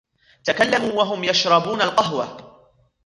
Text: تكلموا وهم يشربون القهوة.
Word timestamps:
تكلموا 0.43 0.93
وهم 0.93 1.23
يشربون 1.23 1.81
القهوة. 1.81 2.57